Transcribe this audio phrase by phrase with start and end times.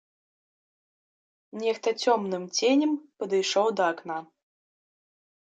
[1.63, 4.19] Нехта цёмным ценем падышоў да акна.